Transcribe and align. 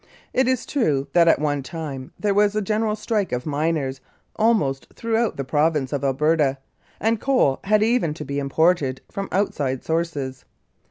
It 0.33 0.47
is 0.47 0.65
true 0.65 1.07
that 1.13 1.27
at 1.27 1.37
one 1.39 1.61
time 1.61 2.11
there 2.19 2.33
was 2.33 2.55
a 2.55 2.61
general 2.63 2.95
strike 2.95 3.31
of 3.31 3.45
miners 3.45 4.01
almost 4.35 4.87
throughout 4.95 5.37
the 5.37 5.43
Province 5.43 5.93
of 5.93 6.03
Alberta, 6.03 6.57
and 6.99 7.21
coal 7.21 7.59
had 7.65 7.83
even 7.83 8.15
to 8.15 8.25
be 8.25 8.39
imported 8.39 9.01
from 9.11 9.29
outside 9.31 9.83
sources. 9.83 10.43